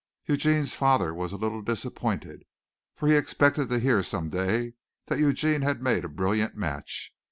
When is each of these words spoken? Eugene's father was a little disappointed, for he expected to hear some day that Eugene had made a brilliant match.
Eugene's 0.25 0.73
father 0.73 1.13
was 1.13 1.31
a 1.31 1.35
little 1.37 1.61
disappointed, 1.61 2.41
for 2.95 3.07
he 3.07 3.13
expected 3.13 3.69
to 3.69 3.77
hear 3.77 4.01
some 4.01 4.29
day 4.29 4.73
that 5.05 5.19
Eugene 5.19 5.61
had 5.61 5.79
made 5.79 6.03
a 6.03 6.09
brilliant 6.09 6.57
match. 6.57 7.13